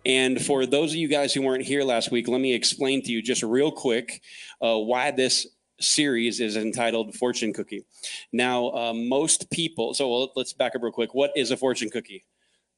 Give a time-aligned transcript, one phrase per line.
[0.06, 3.12] And for those of you guys who weren't here last week, let me explain to
[3.12, 4.22] you just real quick
[4.62, 5.48] uh, why this
[5.80, 7.86] series is entitled Fortune Cookie.
[8.32, 11.14] Now, uh, most people, so let's back up real quick.
[11.14, 12.26] What is a fortune cookie?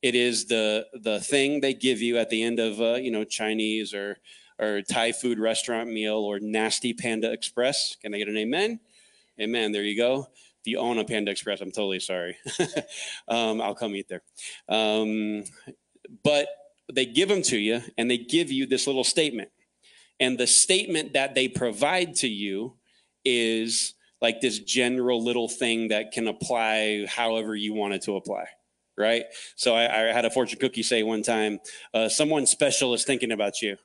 [0.02, 3.23] It is the the thing they give you at the end of uh, you know
[3.23, 4.18] Chinese or
[4.58, 7.96] or Thai food restaurant meal or nasty Panda Express.
[8.02, 8.80] Can I get an amen?
[9.40, 9.72] Amen.
[9.72, 10.28] There you go.
[10.62, 12.38] If you own a Panda Express, I'm totally sorry.
[13.28, 14.22] um, I'll come eat there.
[14.68, 15.45] Um,
[16.23, 16.48] but
[16.92, 19.50] they give them to you, and they give you this little statement.
[20.20, 22.73] And the statement that they provide to you
[23.26, 28.45] is like this general little thing that can apply however you want it to apply
[29.00, 29.23] right?
[29.56, 31.59] So i, I had a fortune cookie say one time
[31.94, 33.78] uh, someone special is thinking about you.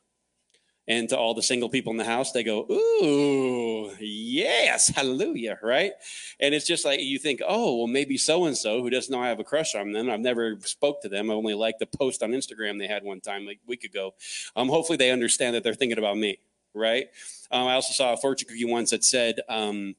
[0.86, 5.92] And to all the single people in the house they go ooh yes hallelujah right?
[6.40, 9.22] And it's just like you think oh well maybe so and so who doesn't know
[9.22, 11.86] i have a crush on them i've never spoke to them i only liked the
[11.86, 14.14] post on instagram they had one time like a week ago
[14.56, 16.38] um, hopefully they understand that they're thinking about me
[16.75, 17.06] right?
[17.50, 19.94] Um, I also saw a fortune cookie once that said, um,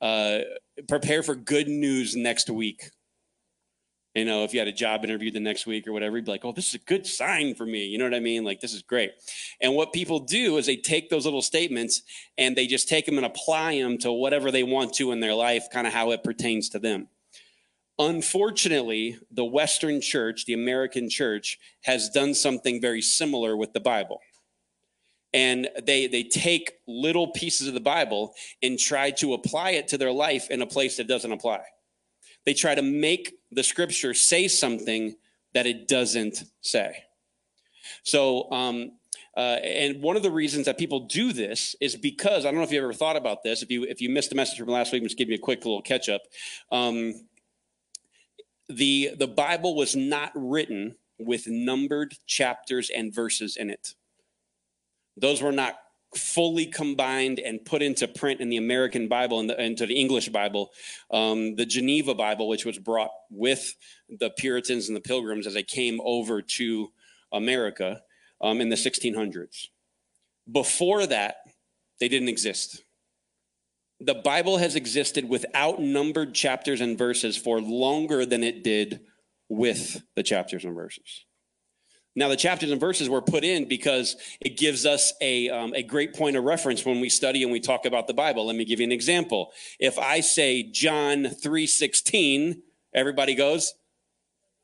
[0.00, 0.40] uh,
[0.88, 2.90] prepare for good news next week.
[4.14, 6.32] You know, if you had a job interview the next week or whatever, you'd be
[6.32, 7.84] like, oh, this is a good sign for me.
[7.84, 8.44] You know what I mean?
[8.44, 9.12] Like, this is great.
[9.60, 12.02] And what people do is they take those little statements
[12.36, 15.34] and they just take them and apply them to whatever they want to in their
[15.34, 17.06] life, kind of how it pertains to them.
[18.00, 24.20] Unfortunately, the Western church, the American church, has done something very similar with the Bible
[25.32, 29.98] and they they take little pieces of the bible and try to apply it to
[29.98, 31.62] their life in a place that doesn't apply
[32.46, 35.14] they try to make the scripture say something
[35.54, 37.04] that it doesn't say
[38.02, 38.92] so um,
[39.36, 42.64] uh, and one of the reasons that people do this is because I don't know
[42.64, 43.62] if you ever thought about this.
[43.62, 45.64] If you if you missed the message from last week, just give you a quick
[45.64, 46.22] little catch up.
[46.72, 47.14] Um,
[48.68, 53.94] the the Bible was not written with numbered chapters and verses in it.
[55.20, 55.76] Those were not
[56.14, 60.70] fully combined and put into print in the American Bible and into the English Bible.
[61.10, 63.74] Um, the Geneva Bible, which was brought with
[64.08, 66.88] the Puritans and the Pilgrims as they came over to
[67.32, 68.02] America
[68.40, 69.66] um, in the 1600s.
[70.50, 71.36] Before that,
[72.00, 72.82] they didn't exist.
[74.00, 79.00] The Bible has existed without numbered chapters and verses for longer than it did
[79.48, 81.26] with the chapters and verses.
[82.16, 85.82] Now, the chapters and verses were put in because it gives us a, um, a
[85.82, 88.46] great point of reference when we study and we talk about the Bible.
[88.46, 89.52] Let me give you an example.
[89.78, 92.60] If I say John 3.16,
[92.92, 93.74] everybody goes,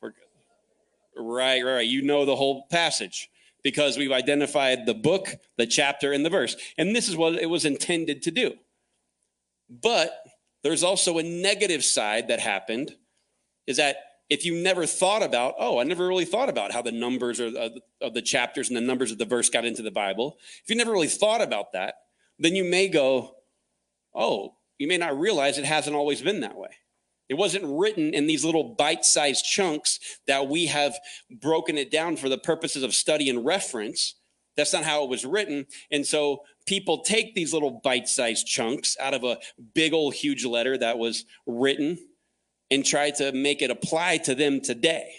[0.02, 1.86] right, right, right.
[1.86, 3.30] You know the whole passage
[3.62, 6.56] because we've identified the book, the chapter, and the verse.
[6.76, 8.54] And this is what it was intended to do.
[9.68, 10.16] But
[10.62, 12.96] there's also a negative side that happened
[13.66, 13.96] is that
[14.28, 17.54] if you never thought about, oh, I never really thought about how the numbers of,
[18.00, 20.76] of the chapters and the numbers of the verse got into the Bible, if you
[20.76, 21.94] never really thought about that,
[22.38, 23.36] then you may go,
[24.14, 26.70] oh, you may not realize it hasn't always been that way.
[27.28, 30.96] It wasn't written in these little bite sized chunks that we have
[31.30, 34.14] broken it down for the purposes of study and reference.
[34.56, 35.66] That's not how it was written.
[35.90, 39.38] And so people take these little bite sized chunks out of a
[39.74, 41.98] big old huge letter that was written
[42.70, 45.12] and try to make it apply to them today.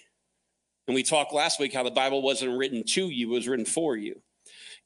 [0.87, 3.65] And we talked last week how the Bible wasn't written to you, it was written
[3.65, 4.21] for you.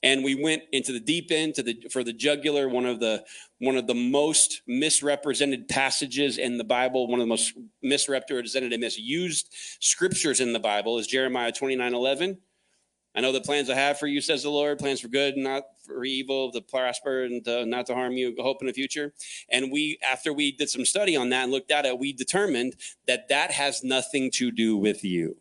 [0.03, 3.23] And we went into the deep end to the for the jugular, one of the
[3.59, 8.81] one of the most misrepresented passages in the Bible, one of the most misrepresented and
[8.81, 12.39] misused scriptures in the Bible is Jeremiah 29 11
[13.13, 15.63] I know the plans I have for you, says the Lord, plans for good, not
[15.85, 19.13] for evil, to prosper and to, not to harm you, hope in the future.
[19.49, 22.75] And we, after we did some study on that and looked at it, we determined
[23.07, 25.37] that that has nothing to do with you.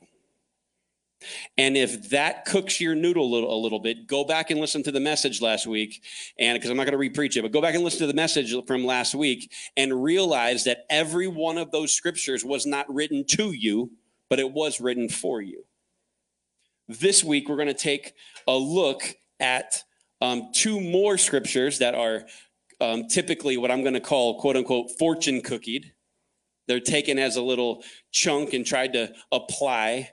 [1.58, 4.82] And if that cooks your noodle a little, a little bit, go back and listen
[4.84, 6.02] to the message last week.
[6.38, 8.14] And because I'm not going to repreach it, but go back and listen to the
[8.14, 13.25] message from last week and realize that every one of those scriptures was not written
[13.26, 13.90] to you,
[14.28, 15.64] but it was written for you.
[16.88, 18.14] This week, we're going to take
[18.48, 19.02] a look
[19.38, 19.84] at
[20.20, 22.25] um, two more scriptures that are
[22.81, 25.87] um, typically what I'm going to call quote unquote fortune cookied.
[26.69, 27.82] They're taken as a little
[28.12, 30.11] chunk and tried to apply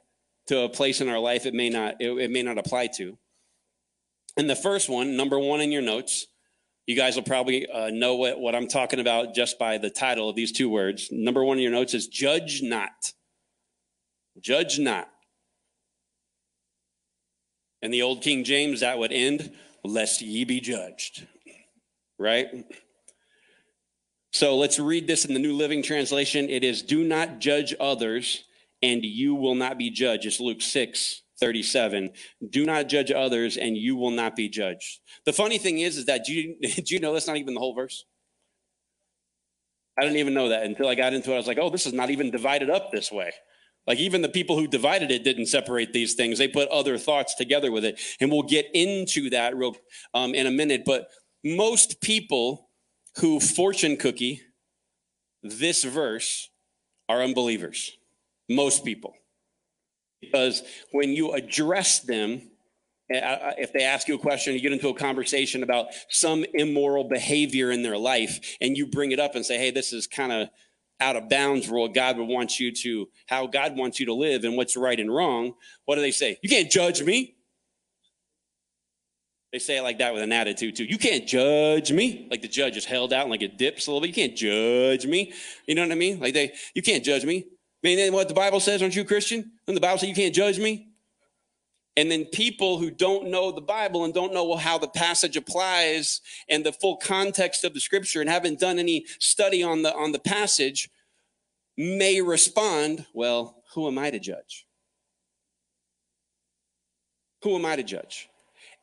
[0.48, 3.18] to a place in our life it may not it, it may not apply to.
[4.38, 6.28] And the first one, number one in your notes,
[6.86, 10.30] you guys will probably uh, know what, what I'm talking about just by the title
[10.30, 11.10] of these two words.
[11.12, 13.14] Number one in your notes is judge not.
[14.40, 15.10] Judge not.
[17.82, 19.52] In the old King James, that would end,
[19.88, 21.28] lest ye be judged.
[22.20, 22.66] Right?
[24.32, 26.50] So let's read this in the New Living Translation.
[26.50, 28.44] It is, do not judge others,
[28.82, 30.26] and you will not be judged.
[30.26, 32.12] It's Luke 6, 37.
[32.50, 35.00] Do not judge others, and you will not be judged.
[35.26, 37.60] The funny thing is, is that do you, do you know that's not even the
[37.60, 38.06] whole verse?
[39.98, 41.34] I didn't even know that until I got into it.
[41.34, 43.32] I was like, oh, this is not even divided up this way.
[43.88, 46.38] Like even the people who divided it didn't separate these things.
[46.38, 48.00] They put other thoughts together with it.
[48.20, 49.76] And we'll get into that real
[50.14, 50.84] um, in a minute.
[50.86, 51.08] But
[51.44, 52.70] most people
[53.18, 54.42] who fortune cookie
[55.42, 56.50] this verse
[57.08, 57.98] are unbelievers.
[58.50, 59.14] Most people.
[60.22, 62.50] Because when you address them,
[63.10, 67.72] if they ask you a question, you get into a conversation about some immoral behavior
[67.72, 70.50] in their life, and you bring it up and say, hey, this is kind of
[71.00, 74.44] out of bounds rule God would want you to, how God wants you to live
[74.44, 75.54] and what's right and wrong,
[75.86, 76.38] what do they say?
[76.42, 77.36] You can't judge me.
[79.54, 80.84] They say it like that with an attitude too.
[80.84, 82.28] You can't judge me.
[82.30, 84.10] Like the judge is held out and like it dips a little bit.
[84.10, 85.34] You can't judge me.
[85.66, 86.20] You know what I mean?
[86.20, 87.46] Like they, you can't judge me.
[87.84, 89.52] I mean, what the Bible says, aren't you a Christian?
[89.68, 90.87] And the Bible says you can't judge me.
[91.98, 96.22] And then people who don't know the Bible and don't know how the passage applies
[96.48, 100.12] and the full context of the scripture and haven't done any study on the on
[100.12, 100.92] the passage
[101.76, 104.68] may respond, well, who am I to judge?
[107.42, 108.30] Who am I to judge?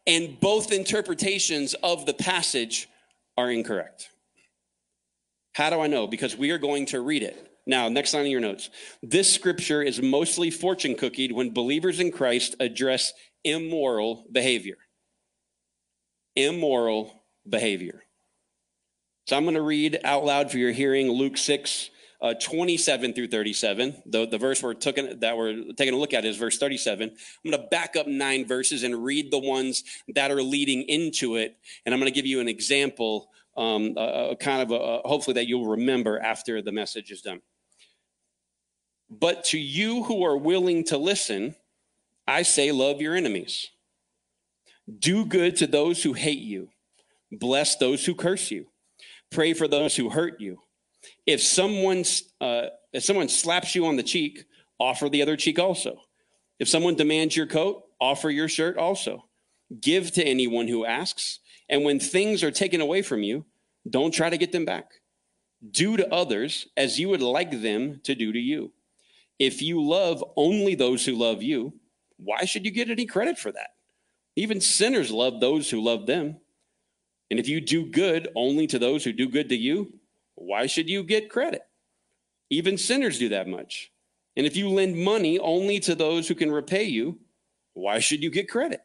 [0.08, 2.88] And both interpretations of the passage
[3.36, 4.10] are incorrect.
[5.52, 6.08] How do I know?
[6.08, 7.53] Because we are going to read it.
[7.66, 8.68] Now, next line in your notes.
[9.02, 13.12] This scripture is mostly fortune cookied when believers in Christ address
[13.42, 14.76] immoral behavior.
[16.36, 18.02] Immoral behavior.
[19.26, 21.88] So I'm going to read out loud for your hearing Luke 6,
[22.20, 24.02] uh, 27 through 37.
[24.04, 27.08] The, the verse we're taking, that we're taking a look at is verse 37.
[27.08, 29.84] I'm going to back up nine verses and read the ones
[30.14, 31.56] that are leading into it.
[31.86, 35.46] And I'm going to give you an example, um, uh, kind of a, hopefully that
[35.46, 37.40] you'll remember after the message is done.
[39.20, 41.54] But to you who are willing to listen,
[42.26, 43.70] I say, love your enemies.
[44.98, 46.68] Do good to those who hate you.
[47.30, 48.66] Bless those who curse you.
[49.30, 50.58] Pray for those who hurt you.
[51.26, 52.04] If someone,
[52.40, 54.44] uh, if someone slaps you on the cheek,
[54.78, 56.00] offer the other cheek also.
[56.58, 59.26] If someone demands your coat, offer your shirt also.
[59.80, 61.40] Give to anyone who asks.
[61.68, 63.44] And when things are taken away from you,
[63.88, 64.92] don't try to get them back.
[65.68, 68.72] Do to others as you would like them to do to you.
[69.38, 71.74] If you love only those who love you,
[72.16, 73.70] why should you get any credit for that?
[74.36, 76.36] Even sinners love those who love them.
[77.30, 79.94] And if you do good only to those who do good to you,
[80.34, 81.62] why should you get credit?
[82.50, 83.90] Even sinners do that much.
[84.36, 87.18] And if you lend money only to those who can repay you,
[87.72, 88.84] why should you get credit?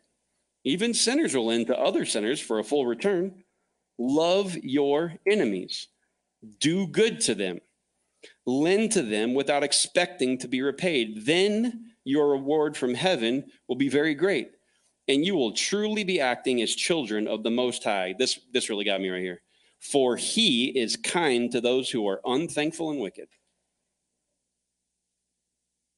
[0.63, 3.43] Even sinners will lend to other sinners for a full return.
[3.97, 5.87] Love your enemies,
[6.59, 7.59] do good to them
[8.49, 11.27] Lend to them without expecting to be repaid.
[11.27, 14.49] Then your reward from heaven will be very great,
[15.07, 18.15] and you will truly be acting as children of the Most High.
[18.17, 19.43] This, this really got me right here.
[19.79, 23.27] For he is kind to those who are unthankful and wicked.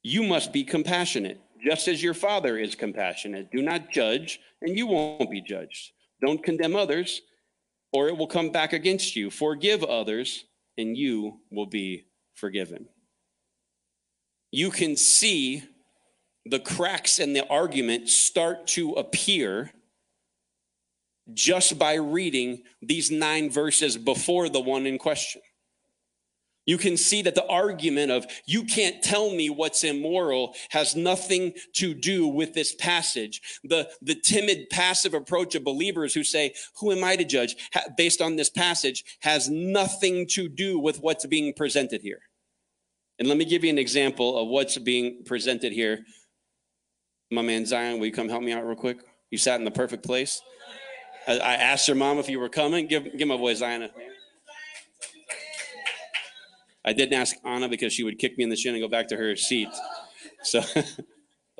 [0.03, 3.49] You must be compassionate, just as your Father is compassionate.
[3.49, 5.93] Do not judge, and you won't be judged.
[6.21, 7.21] Don't condemn others,
[7.93, 9.29] or it will come back against you.
[9.29, 10.43] Forgive others,
[10.77, 12.07] and you will be
[12.41, 12.87] forgiven.
[14.51, 15.63] You can see
[16.45, 19.71] the cracks in the argument start to appear
[21.33, 25.41] just by reading these nine verses before the one in question.
[26.65, 31.53] You can see that the argument of you can't tell me what's immoral has nothing
[31.73, 33.41] to do with this passage.
[33.63, 37.55] The, the timid, passive approach of believers who say, Who am I to judge?
[37.97, 42.21] based on this passage has nothing to do with what's being presented here.
[43.21, 45.99] And let me give you an example of what's being presented here.
[47.29, 48.97] My man Zion, will you come help me out real quick?
[49.29, 50.41] You sat in the perfect place.
[51.27, 52.87] I, asked your mom if you were coming.
[52.87, 53.89] Give, give my boy Zion a
[56.83, 59.07] I didn't ask Anna because she would kick me in the shin and go back
[59.09, 59.69] to her seat.
[60.41, 60.57] So,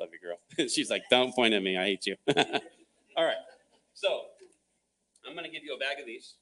[0.00, 0.38] love you, girl.
[0.68, 1.78] She's like, don't point at me.
[1.78, 2.16] I hate you.
[2.36, 3.36] All right.
[3.94, 4.22] So,
[5.24, 6.34] I'm going to give you a bag of these.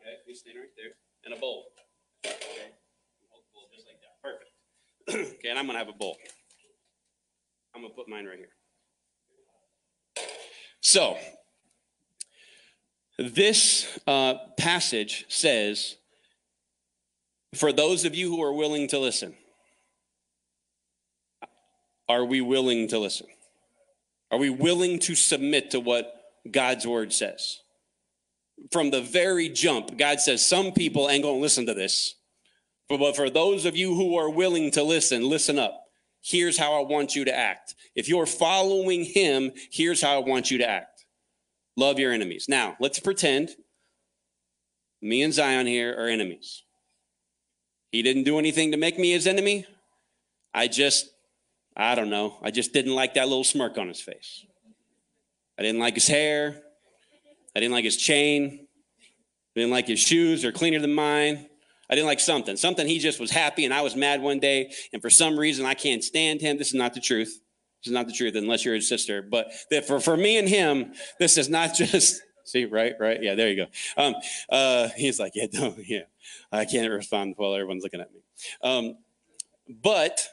[0.00, 0.14] Okay.
[0.28, 0.92] You stand right there.
[1.24, 1.72] And a bowl.
[2.24, 2.70] Okay.
[3.32, 4.22] Hold the bowl just like that.
[4.22, 4.50] Perfect.
[5.14, 5.48] okay.
[5.48, 6.16] And I'm going to have a bowl.
[7.74, 8.48] I'm going to put mine right here.
[10.80, 11.16] So,
[13.18, 15.96] this uh, passage says
[17.54, 19.34] for those of you who are willing to listen.
[22.08, 23.26] are we willing to listen?
[24.32, 26.12] Are we willing to submit to what
[26.50, 27.60] God's word says?
[28.72, 32.14] From the very jump, God says, Some people ain't going to listen to this.
[32.98, 35.84] But for those of you who are willing to listen, listen up.
[36.22, 37.74] Here's how I want you to act.
[37.94, 41.06] If you're following Him, here's how I want you to act
[41.76, 42.46] love your enemies.
[42.48, 43.50] Now, let's pretend
[45.00, 46.64] me and Zion here are enemies.
[47.90, 49.66] He didn't do anything to make me his enemy.
[50.52, 51.10] I just,
[51.76, 54.44] I don't know, I just didn't like that little smirk on his face.
[55.58, 56.60] I didn't like his hair.
[57.56, 58.66] I didn't like his chain.
[59.56, 60.42] I didn't like his shoes.
[60.42, 61.49] They're cleaner than mine.
[61.90, 62.56] I didn't like something.
[62.56, 64.72] Something he just was happy and I was mad one day.
[64.92, 66.56] And for some reason, I can't stand him.
[66.56, 67.40] This is not the truth.
[67.82, 69.22] This is not the truth unless you're his sister.
[69.22, 69.52] But
[69.86, 73.20] for, for me and him, this is not just, see, right, right?
[73.20, 73.66] Yeah, there you go.
[73.96, 74.14] Um,
[74.48, 76.02] uh, he's like, yeah, don't, yeah.
[76.52, 78.20] I can't respond while everyone's looking at me.
[78.62, 78.96] Um,
[79.82, 80.28] but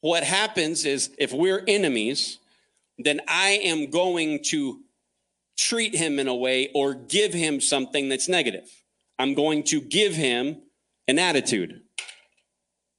[0.00, 2.38] what happens is if we're enemies,
[2.98, 4.80] then I am going to
[5.56, 8.79] treat him in a way or give him something that's negative.
[9.20, 10.62] I'm going to give him
[11.06, 11.82] an attitude.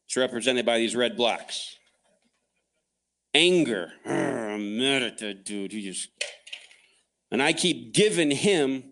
[0.06, 1.78] It's represented by these red blocks.
[3.34, 3.92] Anger.
[4.06, 5.72] I'm mad at that dude.
[5.72, 6.10] He just.
[7.32, 8.84] And I keep giving him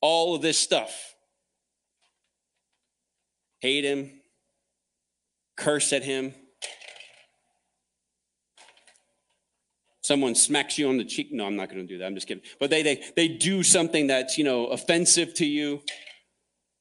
[0.00, 1.14] all of this stuff.
[3.60, 4.10] Hate him,
[5.56, 6.34] curse at him,
[10.02, 12.26] someone smacks you on the cheek no i'm not going to do that i'm just
[12.26, 15.80] kidding but they, they they do something that's you know offensive to you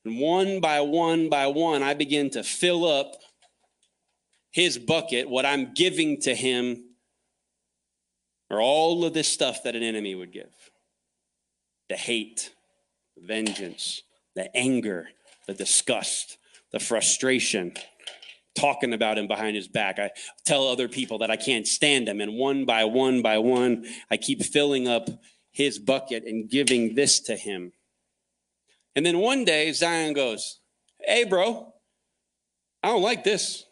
[0.06, 3.16] and one by one by one i begin to fill up
[4.52, 6.84] his bucket what i'm giving to him
[8.50, 10.72] or all of this stuff that an enemy would give
[11.90, 12.52] the hate
[13.16, 14.04] the vengeance
[14.36, 15.10] the anger
[15.48, 16.38] the disgust
[16.72, 17.74] the frustration
[18.56, 20.00] talking about him behind his back.
[20.00, 20.12] I
[20.46, 22.22] tell other people that I can't stand him.
[22.22, 25.10] And one by one by one, I keep filling up
[25.52, 27.74] his bucket and giving this to him.
[28.96, 30.60] And then one day, Zion goes,
[31.00, 31.74] Hey, bro,
[32.84, 33.66] I don't like this.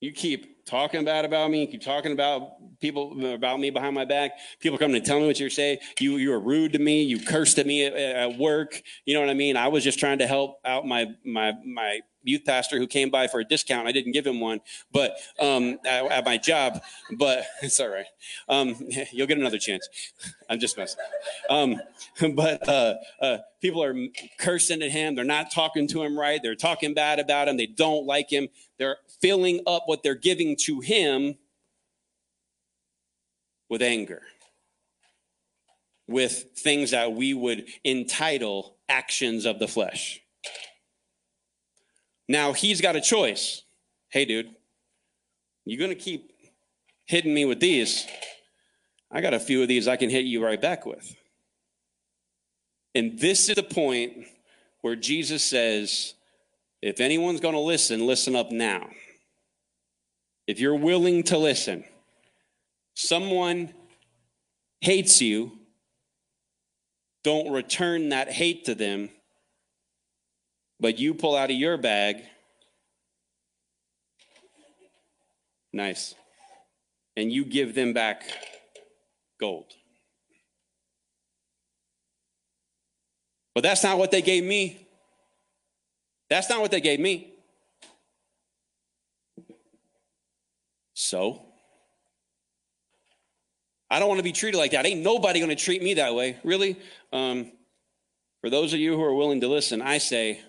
[0.00, 1.62] You keep talking bad about me.
[1.62, 4.32] You keep talking about people about me behind my back.
[4.60, 5.78] People come to tell me what you're saying.
[5.98, 7.02] You you were rude to me.
[7.02, 8.82] You cursed at me at, at work.
[9.04, 9.56] You know what I mean?
[9.56, 13.26] I was just trying to help out my my my youth pastor who came by
[13.26, 13.88] for a discount.
[13.88, 14.60] I didn't give him one,
[14.92, 16.80] but um, at, at, my job.
[17.16, 18.06] But it's all right.
[18.48, 18.76] Um,
[19.12, 19.88] you'll get another chance.
[20.48, 21.00] I'm just messing.
[21.48, 21.80] Um,
[22.34, 23.94] but uh, uh, people are
[24.38, 25.14] cursing at him.
[25.14, 26.40] They're not talking to him right.
[26.42, 27.56] They're talking bad about him.
[27.56, 28.48] They don't like him.
[28.78, 31.36] They're filling up what they're giving to him
[33.68, 34.22] with anger,
[36.08, 40.20] with things that we would entitle actions of the flesh.
[42.30, 43.62] Now he's got a choice.
[44.08, 44.54] Hey, dude,
[45.64, 46.32] you're going to keep
[47.04, 48.06] hitting me with these.
[49.10, 51.16] I got a few of these I can hit you right back with.
[52.94, 54.28] And this is the point
[54.80, 56.14] where Jesus says,
[56.80, 58.90] if anyone's going to listen, listen up now.
[60.46, 61.82] If you're willing to listen,
[62.94, 63.74] someone
[64.80, 65.58] hates you,
[67.24, 69.10] don't return that hate to them
[70.80, 72.22] but you pull out of your bag.
[75.72, 76.14] Nice.
[77.16, 78.22] And you give them back
[79.38, 79.72] gold.
[83.54, 84.88] But that's not what they gave me.
[86.30, 87.34] That's not what they gave me.
[90.94, 91.42] So,
[93.90, 94.86] I don't want to be treated like that.
[94.86, 96.76] Ain't nobody going to treat me that way, really.
[97.12, 97.50] Um,
[98.40, 100.40] for those of you who are willing to listen, I say,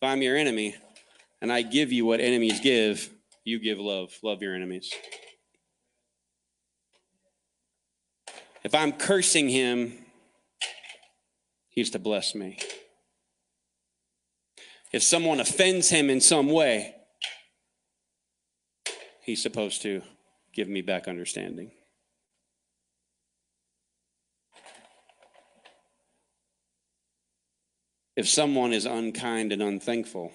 [0.00, 0.74] if I'm your enemy
[1.40, 3.08] and I give you what enemies give,
[3.44, 4.12] you give love.
[4.22, 4.92] Love your enemies.
[8.62, 9.92] If I'm cursing him,
[11.68, 12.58] he's to bless me.
[14.92, 16.94] If someone offends him in some way,
[19.22, 20.02] he's supposed to
[20.52, 21.70] give me back understanding.
[28.16, 30.32] If someone is unkind and unthankful,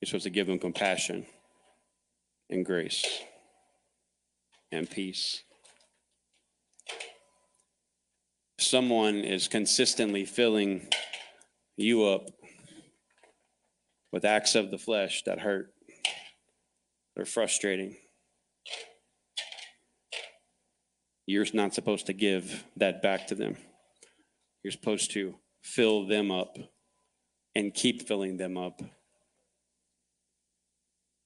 [0.00, 1.26] you're supposed to give them compassion
[2.50, 3.22] and grace
[4.72, 5.44] and peace.
[8.58, 10.88] If someone is consistently filling
[11.76, 12.26] you up
[14.12, 15.72] with acts of the flesh that hurt,
[17.14, 17.96] they're frustrating.
[21.26, 23.56] You're not supposed to give that back to them.
[24.66, 26.58] You're supposed to fill them up
[27.54, 28.82] and keep filling them up.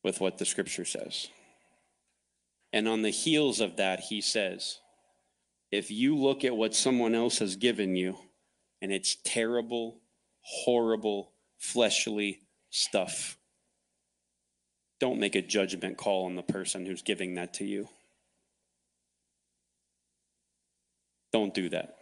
[0.02, 1.28] with what the scripture says.
[2.70, 4.78] And on the heels of that, he says,
[5.72, 8.18] if you look at what someone else has given you
[8.82, 10.02] and it's terrible,
[10.42, 13.38] horrible, fleshly stuff,
[15.00, 17.88] don't make a judgment call on the person who's giving that to you.
[21.32, 21.99] Don't do that.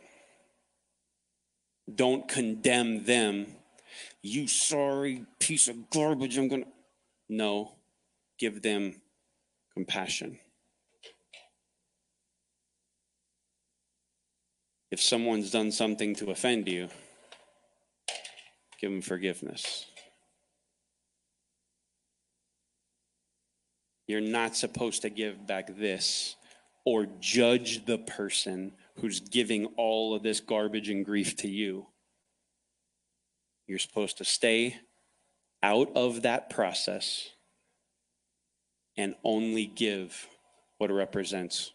[1.95, 3.47] Don't condemn them.
[4.23, 6.37] You sorry piece of garbage.
[6.37, 6.69] I'm going to.
[7.31, 7.73] No,
[8.39, 9.01] give them
[9.75, 10.39] compassion.
[14.91, 16.89] If someone's done something to offend you,
[18.81, 19.85] give them forgiveness.
[24.07, 26.37] You're not supposed to give back this
[26.87, 31.87] or judge the person who's giving all of this garbage and grief to you.
[33.67, 34.77] You're supposed to stay
[35.63, 37.31] out of that process
[38.97, 40.27] and only give
[40.79, 41.73] what represents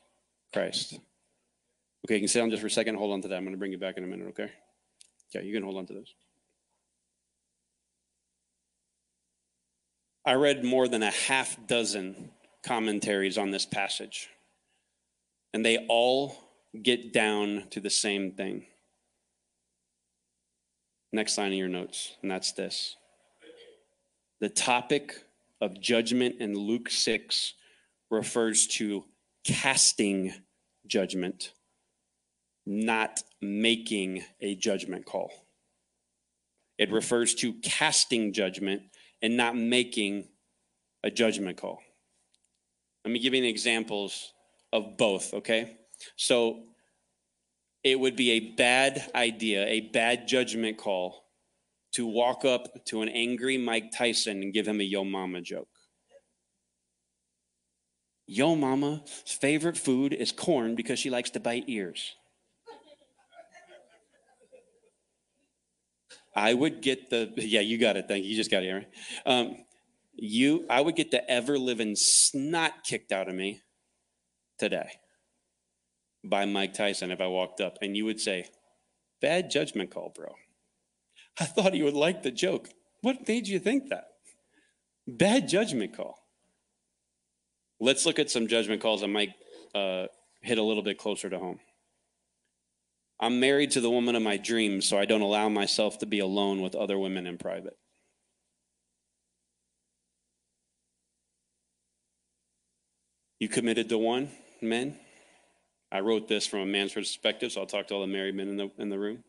[0.51, 1.00] Christ.
[2.06, 2.96] Okay, you can sit down just for a second.
[2.96, 3.36] Hold on to that.
[3.36, 4.51] I'm going to bring you back in a minute, okay?
[5.34, 6.13] Okay, you can hold on to this.
[10.25, 12.32] I read more than a half dozen
[12.65, 14.30] commentaries on this passage,
[15.53, 16.38] and they all
[16.82, 18.65] get down to the same thing.
[21.12, 22.96] Next line of your notes, and that's this.
[24.39, 25.25] The topic
[25.62, 27.53] of judgment in Luke 6
[28.10, 29.06] refers to
[29.44, 30.34] casting
[30.88, 31.53] judgment,
[32.65, 35.32] not making a judgment call.
[36.77, 38.82] It refers to casting judgment
[39.22, 40.27] and not making
[41.03, 41.80] a judgment call.
[43.06, 44.34] Let me give you examples
[44.72, 45.77] of both, okay?
[46.15, 46.63] So
[47.83, 51.25] it would be a bad idea, a bad judgment call
[51.93, 55.67] to walk up to an angry Mike Tyson and give him a yo mama joke.
[58.25, 62.15] Yo mama's favorite food is corn because she likes to bite ears.
[66.36, 68.06] I would get the yeah, you got it.
[68.08, 68.32] Thank you.
[68.32, 68.88] You just got it right.
[69.25, 69.58] Um,
[70.15, 73.62] you, I would get the ever living snot kicked out of me
[74.58, 74.89] today
[76.23, 78.45] by Mike Tyson if I walked up and you would say,
[79.21, 80.36] Bad judgment call, bro.
[81.39, 82.69] I thought he would like the joke.
[83.01, 84.09] What made you think that?
[85.07, 86.19] Bad judgment call.
[87.79, 89.33] Let's look at some judgment calls that might
[89.73, 90.07] uh,
[90.41, 91.59] hit a little bit closer to home.
[93.19, 96.19] I'm married to the woman of my dreams, so I don't allow myself to be
[96.19, 97.77] alone with other women in private.
[103.39, 104.29] You committed to one,
[104.62, 104.99] men?
[105.93, 108.49] I wrote this from a man's perspective, so I'll talk to all the married men
[108.49, 109.23] in the, in the room.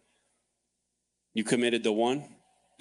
[1.35, 2.25] You committed to one,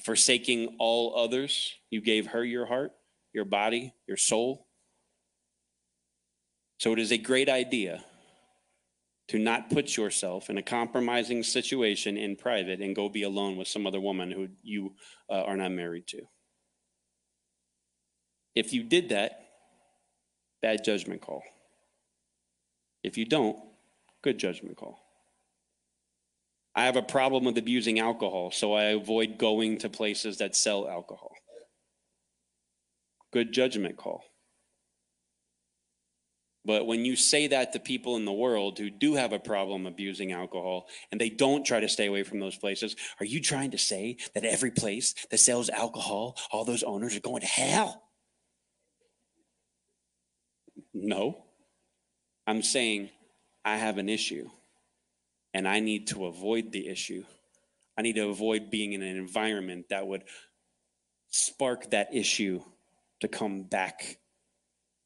[0.05, 1.73] forsaking all others.
[1.89, 2.93] You gave her your heart,
[3.33, 4.67] your body, your soul.
[6.77, 8.05] So it is a great idea
[9.27, 13.67] to not put yourself in a compromising situation in private and go be alone with
[13.67, 14.93] some other woman who you
[15.29, 16.21] uh, are not married to.
[18.55, 19.39] If you did that,
[20.61, 21.43] bad judgment call.
[23.03, 23.57] If you don't,
[24.23, 24.99] Good judgment call.
[26.75, 30.87] I have a problem with abusing alcohol, so I avoid going to places that sell
[30.89, 31.33] alcohol.
[33.31, 34.23] Good judgment call.
[36.65, 39.85] But when you say that to people in the world who do have a problem
[39.85, 43.71] abusing alcohol and they don't try to stay away from those places, are you trying
[43.71, 48.03] to say that every place that sells alcohol, all those owners are going to hell?
[50.93, 51.43] No.
[52.47, 53.09] I'm saying
[53.65, 54.49] I have an issue
[55.53, 57.23] and I need to avoid the issue.
[57.97, 60.23] I need to avoid being in an environment that would
[61.29, 62.61] spark that issue
[63.21, 64.17] to come back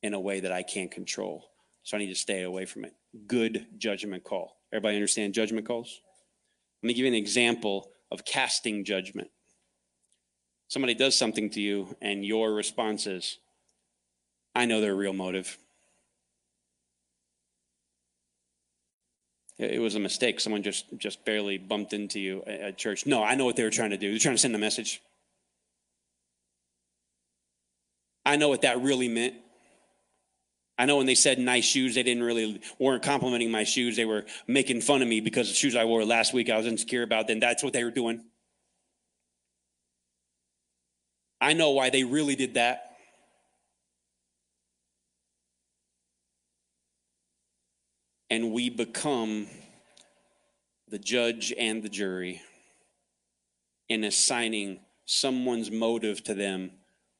[0.02, 1.50] in a way that I can't control.
[1.84, 2.94] So I need to stay away from it.
[3.28, 4.58] Good judgment call.
[4.72, 6.02] Everybody understand judgment calls?
[6.82, 9.30] Let me give you an example of casting judgment.
[10.68, 13.40] Somebody does something to you, and your response is,
[14.54, 15.58] I know their real motive.
[19.60, 20.40] It was a mistake.
[20.40, 23.06] Someone just just barely bumped into you at church.
[23.06, 24.12] No, I know what they were trying to do.
[24.12, 25.02] They're trying to send a message.
[28.26, 29.36] I know what that really meant.
[30.78, 33.96] I know when they said nice shoes, they didn't really weren't complimenting my shoes.
[33.96, 36.68] They were making fun of me because the shoes I wore last week I was
[36.68, 37.28] insecure about.
[37.28, 38.24] Then that's what they were doing.
[41.42, 42.87] I know why they really did that.
[48.30, 49.48] And we become
[50.90, 52.42] the judge and the jury
[53.90, 56.72] in assigning someone's motive to them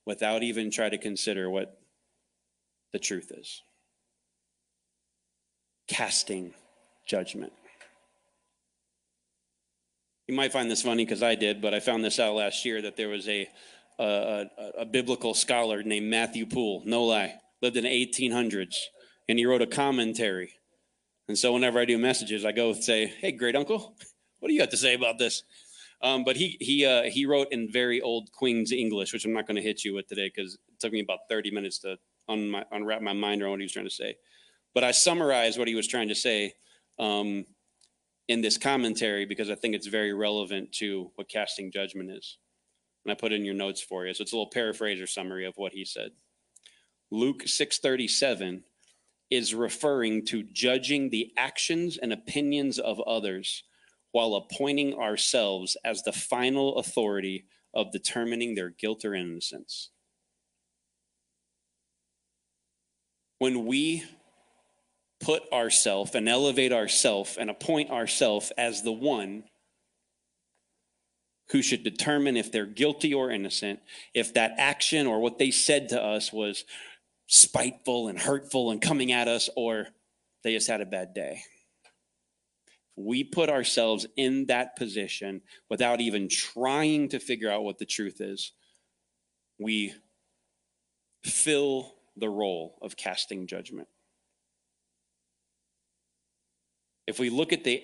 [0.06, 1.80] without even try to consider what
[2.94, 3.62] the truth is.
[5.88, 6.54] Casting
[7.06, 7.54] judgment.
[10.28, 12.82] You might find this funny because I did, but I found this out last year
[12.82, 13.48] that there was a,
[13.98, 14.46] a,
[14.80, 18.76] a, biblical scholar named Matthew Poole, no lie, lived in the 1800s,
[19.30, 20.54] and he wrote a commentary.
[21.28, 23.96] And so whenever I do messages, I go and say, "Hey, great uncle,
[24.40, 25.44] what do you have to say about this?"
[26.02, 29.48] Um, but he he uh, he wrote in very old Queen's English, which I'm not
[29.48, 31.98] going to hit you with today because it took me about 30 minutes to
[32.30, 34.16] un- my, unwrap my mind around what he was trying to say.
[34.74, 36.54] But I summarized what he was trying to say
[37.00, 37.46] um,
[38.28, 42.38] in this commentary because I think it's very relevant to what casting judgment is.
[43.04, 44.14] And I put in your notes for you.
[44.14, 46.12] So it's a little paraphrase or summary of what he said.
[47.10, 48.64] Luke 637
[49.30, 53.64] is referring to judging the actions and opinions of others
[54.12, 59.90] while appointing ourselves as the final authority of determining their guilt or innocence.
[63.40, 64.04] When we
[65.20, 69.44] put ourselves and elevate ourselves and appoint ourselves as the one
[71.52, 73.80] who should determine if they're guilty or innocent,
[74.14, 76.66] if that action or what they said to us was
[77.28, 79.88] spiteful and hurtful and coming at us, or
[80.44, 81.42] they just had a bad day.
[82.96, 88.22] We put ourselves in that position without even trying to figure out what the truth
[88.22, 88.54] is.
[89.60, 89.94] We
[91.24, 93.88] fill the role of casting judgment.
[97.06, 97.84] If we look at the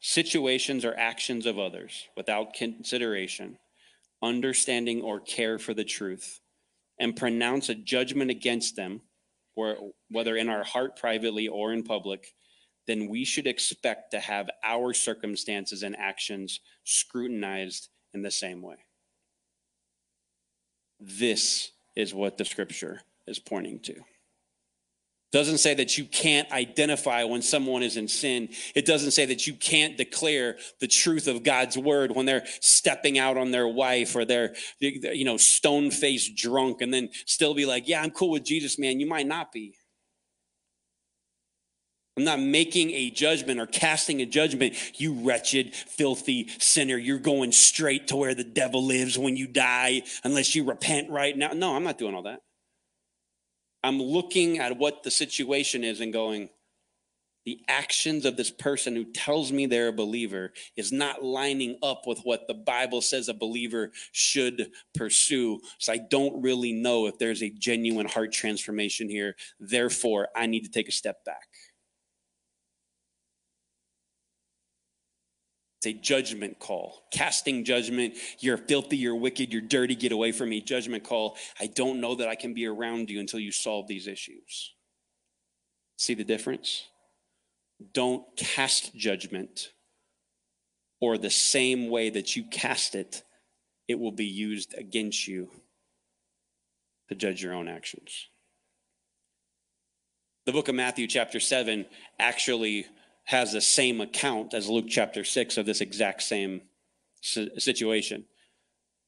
[0.00, 3.58] situations or actions of others without consideration,
[4.22, 6.40] understanding, or care for the truth,
[6.98, 9.00] and pronounce a judgment against them,
[9.56, 12.34] or whether in our heart privately or in public,
[12.86, 18.76] then we should expect to have our circumstances and actions scrutinized in the same way.
[20.98, 23.94] This is what the scripture is pointing to
[25.30, 28.48] doesn't say that you can't identify when someone is in sin.
[28.74, 33.18] It doesn't say that you can't declare the truth of God's word when they're stepping
[33.18, 37.66] out on their wife or they're, you know, stone faced drunk and then still be
[37.66, 39.00] like, yeah, I'm cool with Jesus, man.
[39.00, 39.74] You might not be.
[42.16, 44.74] I'm not making a judgment or casting a judgment.
[45.00, 46.96] You wretched, filthy sinner.
[46.96, 51.36] You're going straight to where the devil lives when you die unless you repent right
[51.36, 51.52] now.
[51.52, 52.40] No, I'm not doing all that.
[53.82, 56.48] I'm looking at what the situation is and going,
[57.44, 62.06] the actions of this person who tells me they're a believer is not lining up
[62.06, 65.58] with what the Bible says a believer should pursue.
[65.78, 69.34] So I don't really know if there's a genuine heart transformation here.
[69.58, 71.48] Therefore, I need to take a step back.
[75.78, 78.14] It's a judgment call, casting judgment.
[78.40, 80.60] You're filthy, you're wicked, you're dirty, get away from me.
[80.60, 81.36] Judgment call.
[81.60, 84.74] I don't know that I can be around you until you solve these issues.
[85.96, 86.84] See the difference?
[87.92, 89.72] Don't cast judgment,
[91.00, 93.22] or the same way that you cast it,
[93.86, 95.48] it will be used against you
[97.08, 98.26] to judge your own actions.
[100.44, 101.86] The book of Matthew, chapter 7,
[102.18, 102.86] actually
[103.28, 106.62] has the same account as Luke chapter 6 of this exact same
[107.20, 108.24] situation.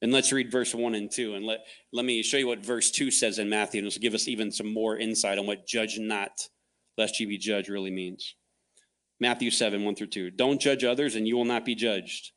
[0.03, 1.37] And let's read verse 1 and 2.
[1.37, 4.13] And let, let me show you what verse 2 says in Matthew, and will give
[4.13, 6.51] us even some more insight on what judge not,
[6.99, 8.35] lest you be judged, really means.
[9.21, 10.33] Matthew 7, 1 through 2.
[10.33, 12.33] Don't judge others, and you will not be judged.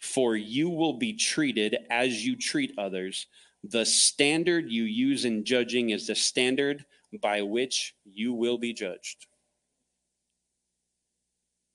[0.00, 3.28] For you will be treated as you treat others.
[3.62, 6.84] The standard you use in judging is the standard
[7.20, 9.28] by which you will be judged.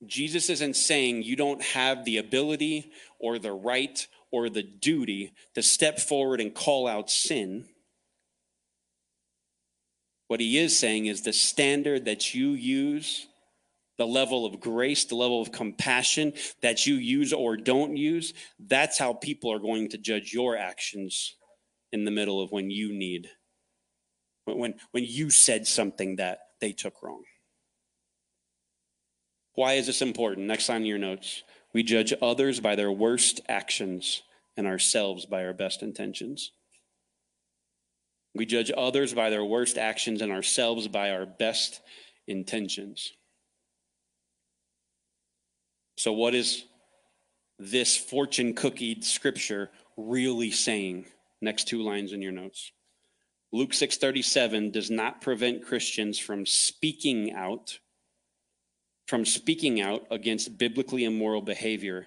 [0.06, 5.62] Jesus isn't saying you don't have the ability or the right or the duty to
[5.62, 7.66] step forward and call out sin.
[10.28, 13.26] What he is saying is the standard that you use,
[13.96, 18.98] the level of grace, the level of compassion that you use or don't use, that's
[18.98, 21.34] how people are going to judge your actions
[21.90, 23.30] in the middle of when you need,
[24.44, 27.22] when, when you said something that they took wrong.
[29.58, 30.46] Why is this important?
[30.46, 31.42] Next line in your notes.
[31.72, 34.22] We judge others by their worst actions
[34.56, 36.52] and ourselves by our best intentions.
[38.36, 41.80] We judge others by their worst actions and ourselves by our best
[42.28, 43.12] intentions.
[45.96, 46.64] So, what is
[47.58, 51.06] this fortune cookie scripture really saying?
[51.40, 52.70] Next two lines in your notes.
[53.50, 57.80] Luke 6:37 does not prevent Christians from speaking out
[59.08, 62.06] from speaking out against biblically immoral behavior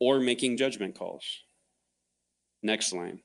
[0.00, 1.22] or making judgment calls.
[2.62, 3.20] Next line.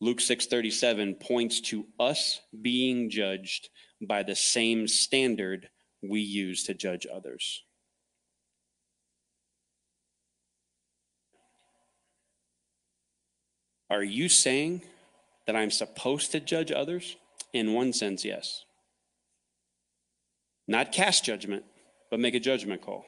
[0.00, 3.70] Luke 6:37 points to us being judged
[4.00, 5.70] by the same standard
[6.02, 7.62] we use to judge others.
[13.88, 14.82] Are you saying
[15.46, 17.16] that I'm supposed to judge others?
[17.52, 18.64] In one sense, yes.
[20.66, 21.64] Not cast judgment,
[22.10, 23.04] but make a judgment call.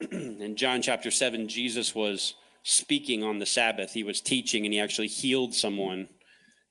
[0.10, 3.92] in John chapter 7, Jesus was speaking on the Sabbath.
[3.92, 6.08] He was teaching and he actually healed someone.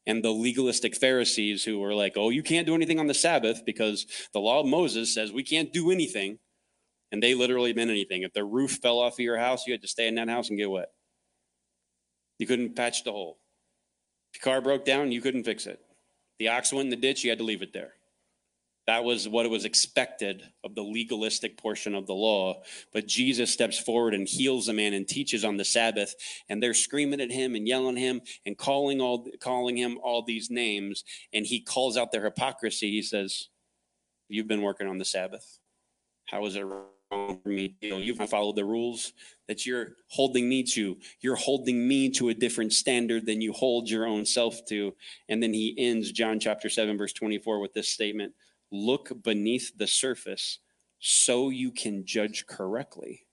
[0.07, 3.63] And the legalistic Pharisees who were like, oh, you can't do anything on the Sabbath
[3.65, 6.39] because the law of Moses says we can't do anything.
[7.11, 8.23] And they literally meant anything.
[8.23, 10.49] If the roof fell off of your house, you had to stay in that house
[10.49, 10.89] and get wet.
[12.39, 13.37] You couldn't patch the hole.
[14.33, 15.79] If your car broke down, you couldn't fix it.
[16.39, 17.93] The ox went in the ditch, you had to leave it there.
[18.91, 22.61] That was what it was expected of the legalistic portion of the law.
[22.91, 26.13] But Jesus steps forward and heals a man and teaches on the Sabbath.
[26.49, 30.23] And they're screaming at him and yelling at him and calling all calling him all
[30.23, 31.05] these names.
[31.31, 32.91] And he calls out their hypocrisy.
[32.91, 33.47] He says,
[34.27, 35.59] You've been working on the Sabbath.
[36.25, 37.77] How is it wrong for me?
[37.79, 39.13] You know, you've followed the rules
[39.47, 40.97] that you're holding me to.
[41.21, 44.93] You're holding me to a different standard than you hold your own self to.
[45.29, 48.33] And then he ends John chapter 7, verse 24 with this statement
[48.71, 50.59] look beneath the surface
[50.99, 53.25] so you can judge correctly.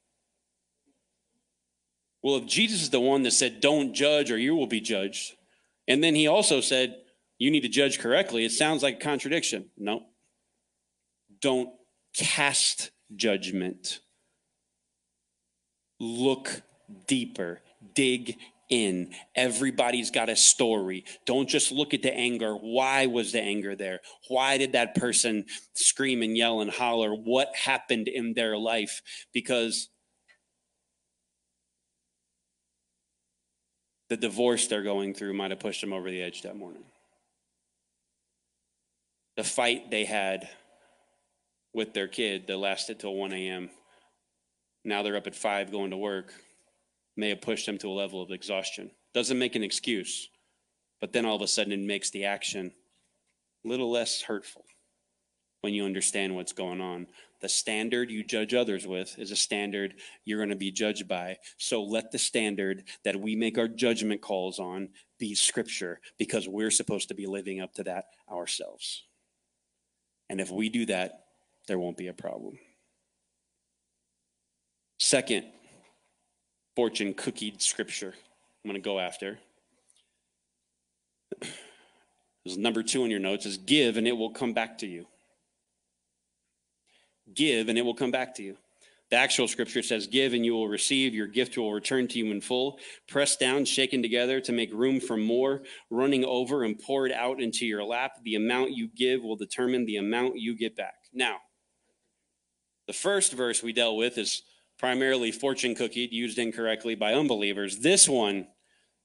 [2.23, 5.35] Well, if Jesus is the one that said, don't judge or you will be judged,
[5.87, 6.97] and then he also said,
[7.39, 9.71] you need to judge correctly, it sounds like a contradiction.
[9.77, 10.07] No.
[11.41, 11.71] Don't
[12.17, 14.01] cast judgment.
[16.01, 16.63] Look
[17.07, 17.61] deeper,
[17.95, 18.37] dig
[18.69, 19.13] in.
[19.35, 21.05] Everybody's got a story.
[21.27, 22.55] Don't just look at the anger.
[22.55, 24.01] Why was the anger there?
[24.29, 27.13] Why did that person scream and yell and holler?
[27.15, 29.01] What happened in their life?
[29.33, 29.89] Because
[34.09, 36.85] the divorce they're going through might have pushed them over the edge that morning.
[39.37, 40.49] The fight they had
[41.73, 43.71] with their kid that lasted till 1 a.m.
[44.85, 46.33] Now they're up at 5 going to work
[47.19, 48.91] may have pushed them to a level of exhaustion.
[49.13, 50.29] Doesn't make an excuse,
[51.01, 52.73] but then all of a sudden it makes the action
[53.65, 54.65] a little less hurtful
[55.63, 57.09] when you understand what's going on.
[57.41, 61.39] The standard you judge others with is a standard you're going to be judged by.
[61.57, 66.71] So let the standard that we make our judgment calls on be scripture because we're
[66.71, 69.05] supposed to be living up to that ourselves.
[70.31, 71.25] And if we do that,
[71.67, 72.59] there won't be a problem.
[74.99, 75.47] Second,
[76.79, 78.15] fortune cookied scripture
[78.65, 79.41] I'm going to go after.
[82.45, 85.07] This number two in your notes is give and it will come back to you.
[87.35, 88.57] Give and it will come back to you.
[89.11, 91.15] The actual scripture says, Give and you will receive.
[91.15, 95.01] Your gift will return to you in full, pressed down, shaken together to make room
[95.01, 98.13] for more, running over and poured out into your lap.
[98.23, 100.95] The amount you give will determine the amount you get back.
[101.13, 101.39] Now,
[102.87, 104.43] the first verse we dealt with is
[104.79, 107.79] primarily fortune cookied, used incorrectly by unbelievers.
[107.79, 108.47] This one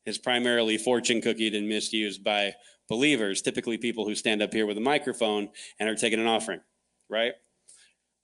[0.06, 2.54] is primarily fortune cookied and misused by
[2.90, 6.62] believers, typically people who stand up here with a microphone and are taking an offering,
[7.10, 7.34] right?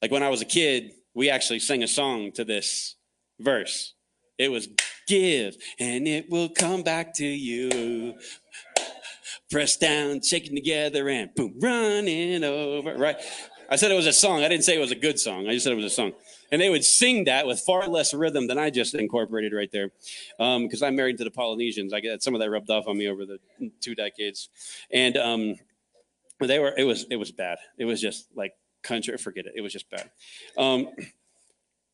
[0.02, 2.96] Like when I was a kid, we actually sang a song to this
[3.40, 3.94] verse.
[4.38, 4.70] It was
[5.08, 8.14] give and it will come back to you.
[9.50, 13.18] Press down, shaking together, and boom, running over, right?
[13.68, 14.44] I said it was a song.
[14.44, 15.48] I didn't say it was a good song.
[15.48, 16.14] I just said it was a song.
[16.52, 19.92] And they would sing that with far less rhythm than I just incorporated right there.
[20.38, 21.94] Because um, I'm married to the Polynesians.
[21.94, 23.40] I get some of that rubbed off on me over the
[23.82, 24.50] two decades.
[24.92, 25.56] And um,
[26.40, 27.58] they were, it was, it was bad.
[27.78, 29.54] It was just like country, forget it.
[29.56, 30.10] It was just bad.
[30.58, 30.90] Um,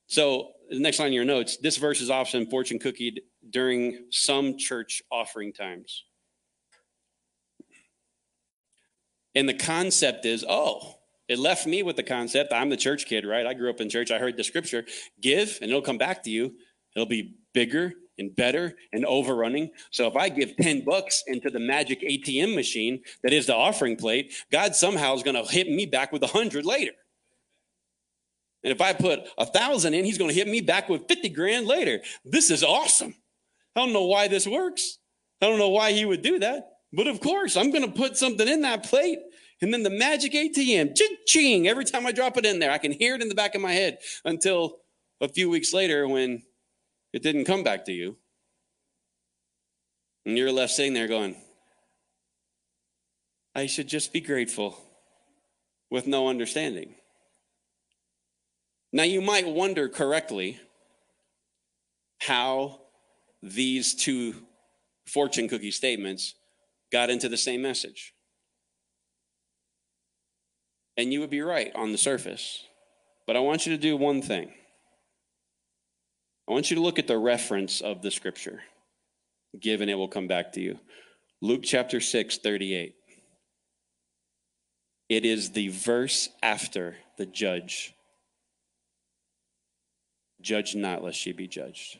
[0.07, 4.57] so the next line in your notes, this verse is often fortune cookied during some
[4.57, 6.03] church offering times.
[9.33, 13.25] And the concept is, oh, it left me with the concept I'm the church kid,
[13.25, 13.45] right?
[13.45, 14.11] I grew up in church.
[14.11, 14.85] I heard the scripture
[15.21, 16.53] give and it'll come back to you.
[16.95, 19.71] It'll be bigger and better and overrunning.
[19.91, 23.97] So if I give 10 bucks into the magic ATM machine that is the offering
[23.97, 26.93] plate, God somehow is going to hit me back with a hundred later.
[28.63, 31.29] And if I put a thousand in, he's going to hit me back with 50
[31.29, 32.01] grand later.
[32.23, 33.13] This is awesome.
[33.75, 34.97] I don't know why this works.
[35.41, 36.69] I don't know why he would do that.
[36.93, 39.19] But of course, I'm going to put something in that plate
[39.61, 42.91] and then the magic ATM, ching, every time I drop it in there, I can
[42.91, 44.77] hear it in the back of my head until
[45.21, 46.43] a few weeks later when
[47.13, 48.17] it didn't come back to you.
[50.25, 51.35] And you're left sitting there going,
[53.53, 54.77] I should just be grateful
[55.89, 56.95] with no understanding.
[58.91, 60.59] Now, you might wonder correctly
[62.19, 62.81] how
[63.41, 64.35] these two
[65.05, 66.35] fortune cookie statements
[66.91, 68.14] got into the same message.
[70.97, 72.63] And you would be right on the surface.
[73.27, 74.53] But I want you to do one thing.
[76.47, 78.61] I want you to look at the reference of the scripture.
[79.59, 80.79] Given it will come back to you.
[81.41, 82.95] Luke chapter 6, 38.
[85.09, 87.93] It is the verse after the judge.
[90.41, 91.99] Judge not, lest ye be judged.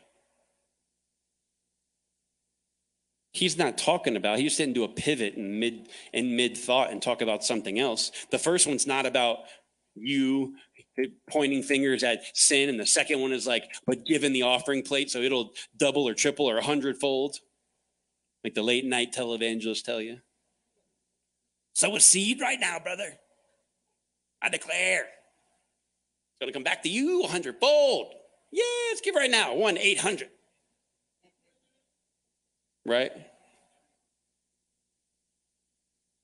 [3.36, 6.90] He's not talking about, he just didn't do a pivot in mid in mid thought
[6.92, 8.12] and talk about something else.
[8.32, 9.40] The first one's not about
[9.94, 10.56] you
[11.30, 15.12] pointing fingers at sin, and the second one is like, but given the offering plate,
[15.12, 17.40] so it'll double or triple or a hundredfold,
[18.46, 20.20] like the late night televangelists tell you.
[21.74, 23.18] Sow a seed right now, brother.
[24.42, 25.02] I declare.
[25.02, 28.14] It's going to come back to you a hundredfold.
[28.54, 29.56] Yeah, let's give right now.
[29.56, 30.30] One, 800.
[32.86, 33.12] Right?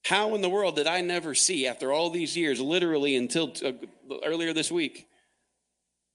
[0.04, 3.72] How in the world did I never see, after all these years, literally until uh,
[4.24, 5.06] earlier this week,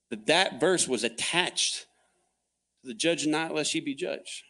[0.10, 1.86] that that verse was attached
[2.82, 4.44] to the judge not lest ye be judged?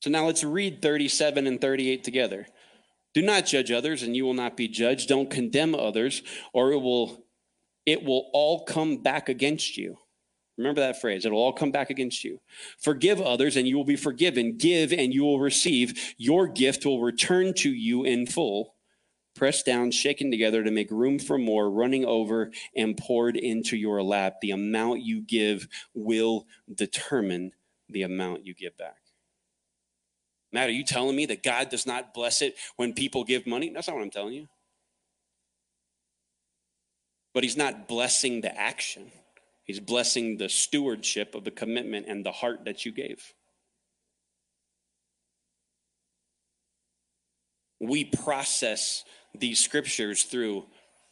[0.00, 2.46] So now let's read 37 and 38 together.
[3.14, 5.08] Do not judge others, and you will not be judged.
[5.08, 6.22] Don't condemn others,
[6.52, 7.24] or it will,
[7.84, 9.98] it will all come back against you.
[10.58, 11.24] Remember that phrase.
[11.24, 12.40] It'll all come back against you.
[12.78, 14.56] Forgive others, and you will be forgiven.
[14.56, 16.14] Give, and you will receive.
[16.18, 18.74] Your gift will return to you in full,
[19.34, 24.02] pressed down, shaken together to make room for more, running over, and poured into your
[24.02, 24.36] lap.
[24.42, 27.52] The amount you give will determine
[27.88, 28.96] the amount you give back.
[30.52, 33.70] Matt, are you telling me that God does not bless it when people give money?
[33.70, 34.48] That's not what I'm telling you.
[37.32, 39.10] But He's not blessing the action,
[39.64, 43.32] He's blessing the stewardship of the commitment and the heart that you gave.
[47.80, 50.66] We process these scriptures through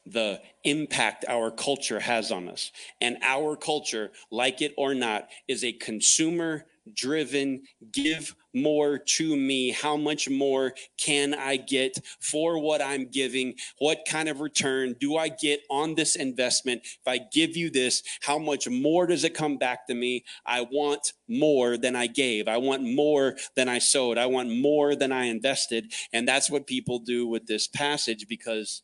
[0.07, 2.73] the impact our culture has on us.
[3.01, 9.71] And our culture, like it or not, is a consumer driven, give more to me.
[9.71, 13.55] How much more can I get for what I'm giving?
[13.79, 16.83] What kind of return do I get on this investment?
[16.85, 20.25] If I give you this, how much more does it come back to me?
[20.45, 22.49] I want more than I gave.
[22.49, 24.19] I want more than I sowed.
[24.19, 25.93] I want more than I invested.
[26.13, 28.83] And that's what people do with this passage because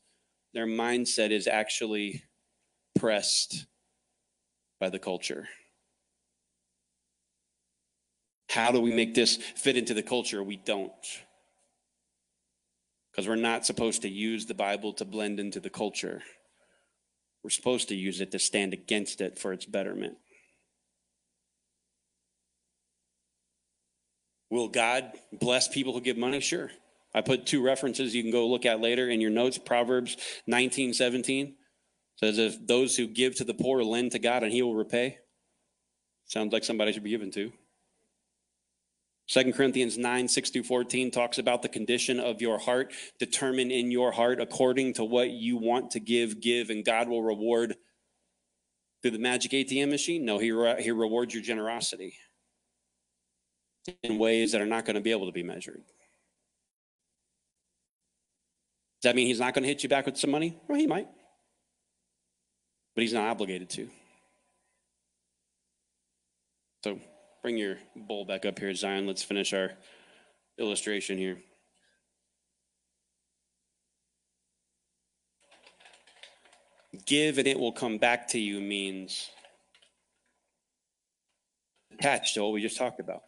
[0.55, 2.23] their mindset is actually
[2.99, 3.67] pressed
[4.81, 5.49] by the culture.
[8.49, 10.43] How do we make this fit into the culture?
[10.43, 10.93] We don't.
[13.11, 16.23] Because we're not supposed to use the Bible to blend into the culture.
[17.43, 20.17] We're supposed to use it to stand against it for its betterment.
[24.51, 26.41] Will God bless people who give money?
[26.41, 26.71] Sure.
[27.15, 29.59] I put two references you can go look at later in your notes.
[29.59, 31.55] Proverbs 19, 17
[32.17, 35.19] says, If those who give to the poor lend to God and he will repay.
[36.27, 37.53] Sounds like somebody should be given to.
[39.29, 42.93] Second Corinthians 9, 6 through 14 talks about the condition of your heart.
[43.19, 47.23] Determine in your heart according to what you want to give, give, and God will
[47.23, 47.77] reward
[49.03, 50.25] through the magic ATM machine.
[50.25, 52.15] No, he, re- he rewards your generosity
[54.05, 55.83] in ways that are not going to be able to be measured.
[59.03, 60.57] Does that mean he's not going to hit you back with some money?
[60.69, 61.09] Well, he might.
[62.95, 63.89] But he's not obligated to.
[66.85, 67.01] So
[67.47, 69.07] Bring your bowl back up here, Zion.
[69.07, 69.71] Let's finish our
[70.59, 71.39] illustration here.
[77.07, 79.31] Give and it will come back to you means
[81.93, 83.23] attached to what we just talked about.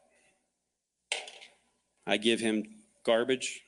[2.04, 2.64] I give him
[3.06, 3.60] garbage,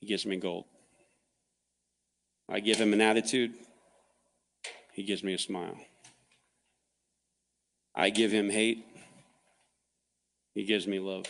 [0.00, 0.64] he gives me gold.
[2.48, 3.52] I give him an attitude,
[4.94, 5.76] he gives me a smile.
[7.94, 8.86] I give him hate,
[10.54, 11.26] he gives me love.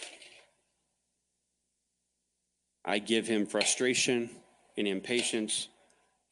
[2.85, 4.31] I give him frustration
[4.77, 5.69] and impatience,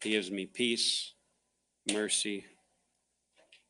[0.02, 1.12] he gives me peace,
[1.92, 2.44] mercy,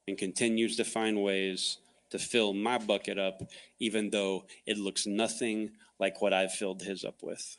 [0.06, 1.78] and continues to find ways
[2.10, 3.40] to fill my bucket up,
[3.78, 7.56] even though it looks nothing like what I've filled his up with.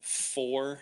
[0.00, 0.80] Forgive.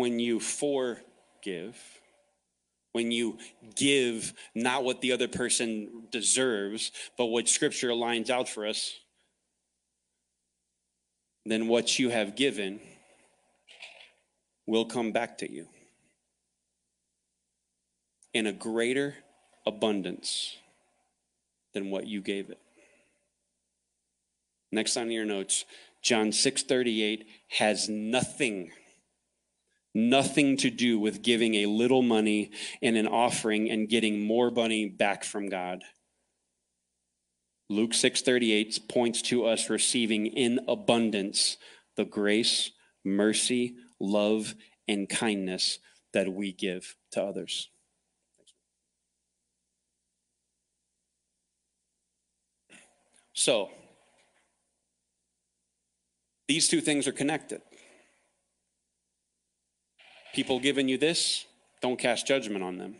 [0.00, 1.76] When you forgive,
[2.92, 3.38] when you
[3.76, 8.98] give not what the other person deserves, but what Scripture lines out for us,
[11.46, 12.80] then what you have given
[14.66, 15.66] will come back to you.
[18.32, 19.16] in a greater
[19.66, 20.56] abundance
[21.74, 22.60] than what you gave it.
[24.72, 25.64] Next on your notes,
[26.02, 28.72] John 6:38 has nothing
[29.94, 34.88] nothing to do with giving a little money and an offering and getting more money
[34.88, 35.82] back from God.
[37.68, 41.56] Luke 6:38 points to us receiving in abundance
[41.96, 42.72] the grace,
[43.04, 44.54] mercy, love,
[44.88, 45.78] and kindness
[46.12, 47.70] that we give to others.
[53.32, 53.70] So,
[56.48, 57.62] these two things are connected.
[60.34, 61.44] People giving you this,
[61.82, 62.96] don't cast judgment on them.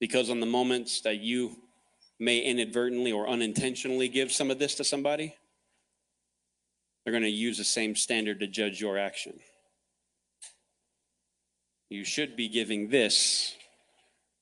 [0.00, 1.56] Because on the moments that you
[2.18, 5.34] may inadvertently or unintentionally give some of this to somebody,
[7.04, 9.38] they're going to use the same standard to judge your action.
[11.90, 13.54] You should be giving this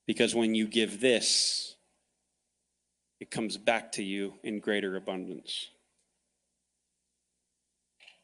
[0.07, 1.76] because when you give this,
[3.20, 5.68] it comes back to you in greater abundance.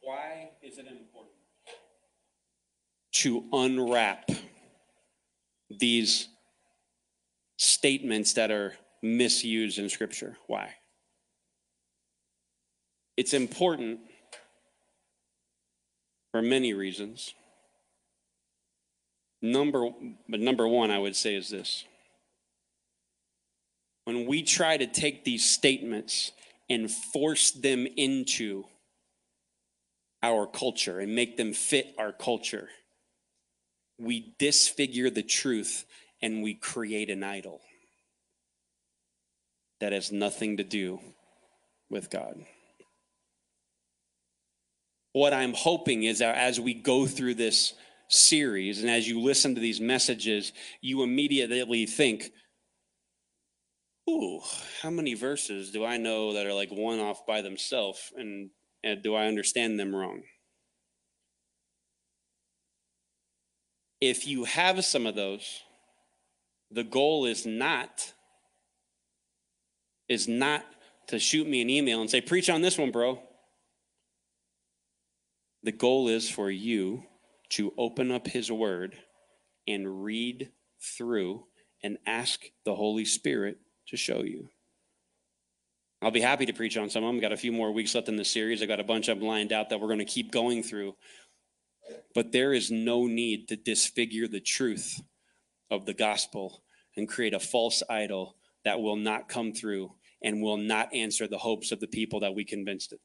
[0.01, 1.12] Why is it important
[3.13, 4.29] to unwrap
[5.69, 6.27] these
[7.57, 10.37] statements that are misused in Scripture?
[10.47, 10.75] Why?
[13.15, 13.99] It's important
[16.31, 17.33] for many reasons.
[19.41, 19.89] Number,
[20.27, 21.85] but number one, I would say is this
[24.05, 26.31] when we try to take these statements
[26.69, 28.65] and force them into
[30.21, 32.69] our culture and make them fit our culture,
[34.03, 35.85] we disfigure the truth
[36.21, 37.61] and we create an idol
[39.79, 40.99] that has nothing to do
[41.89, 42.45] with God.
[45.11, 47.73] What I'm hoping is that as we go through this
[48.07, 52.31] series and as you listen to these messages, you immediately think,
[54.09, 54.39] ooh,
[54.81, 58.11] how many verses do I know that are like one off by themselves?
[58.15, 58.49] And,
[58.83, 60.23] and do I understand them wrong?
[64.09, 65.61] If you have some of those,
[66.69, 68.13] the goal is not
[70.09, 70.65] is not
[71.07, 73.19] to shoot me an email and say preach on this one bro
[75.63, 77.03] the goal is for you
[77.51, 78.97] to open up his word
[79.67, 80.51] and read
[80.81, 81.45] through
[81.81, 84.49] and ask the holy spirit to show you.
[86.01, 87.21] I'll be happy to preach on some of them.
[87.21, 88.61] Got a few more weeks left in the series.
[88.61, 90.95] I got a bunch of them lined out that we're going to keep going through.
[92.13, 95.01] But there is no need to disfigure the truth
[95.69, 96.63] of the gospel
[96.95, 101.37] and create a false idol that will not come through and will not answer the
[101.37, 102.99] hopes of the people that we convinced it.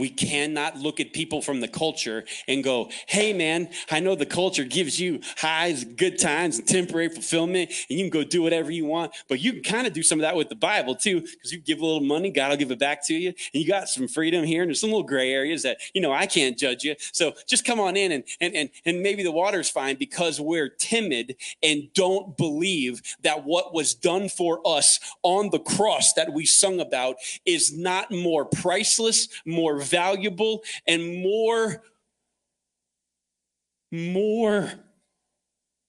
[0.00, 4.26] We cannot look at people from the culture and go, hey man, I know the
[4.26, 8.70] culture gives you highs, good times, and temporary fulfillment, and you can go do whatever
[8.70, 9.12] you want.
[9.28, 11.58] But you can kind of do some of that with the Bible too, because you
[11.58, 13.28] give a little money, God will give it back to you.
[13.28, 16.12] And you got some freedom here, and there's some little gray areas that, you know,
[16.12, 16.96] I can't judge you.
[17.12, 20.68] So just come on in and and and, and maybe the water's fine because we're
[20.68, 26.46] timid and don't believe that what was done for us on the cross that we
[26.46, 31.82] sung about is not more priceless, more valuable and more
[33.92, 34.70] more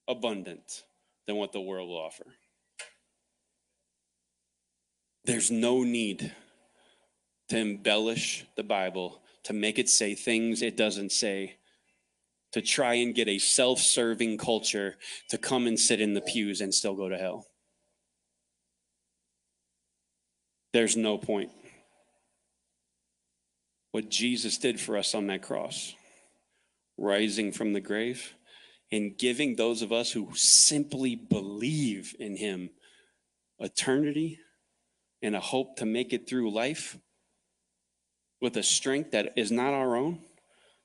[0.08, 0.84] abundant
[1.28, 2.26] than what the world will offer.
[5.24, 6.34] There's no need
[7.50, 11.58] to embellish the Bible, to make it say things it doesn't say,
[12.54, 14.96] to try and get a self serving culture
[15.30, 17.46] to come and sit in the pews and still go to hell.
[20.74, 21.52] There's no point
[23.92, 25.96] what Jesus did for us on that cross,
[26.98, 28.34] rising from the grave
[28.92, 32.70] and giving those of us who simply believe in him
[33.60, 34.40] eternity
[35.22, 36.98] and a hope to make it through life
[38.42, 40.20] with a strength that is not our own,